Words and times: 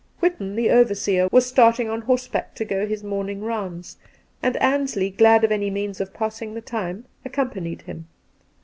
Whitton, 0.19 0.55
the 0.55 0.71
overseer, 0.71 1.29
was 1.31 1.45
starting 1.45 1.87
on 1.87 2.01
horseback 2.01 2.55
to 2.55 2.65
go 2.65 2.87
his 2.87 3.03
morning 3.03 3.43
rounds, 3.43 3.97
and 4.41 4.57
Ansley, 4.57 5.11
glad 5.11 5.43
of 5.43 5.51
any 5.51 5.69
means 5.69 6.01
of 6.01 6.11
passing 6.11 6.55
the 6.55 6.61
time, 6.61 7.05
accompanied 7.23 7.83
him. 7.83 8.07